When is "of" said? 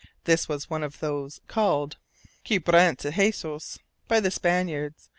0.81-0.99